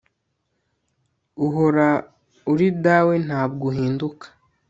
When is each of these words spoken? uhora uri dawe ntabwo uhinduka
uhora 1.45 1.87
uri 2.51 2.67
dawe 2.85 3.13
ntabwo 3.25 3.63
uhinduka 3.71 4.25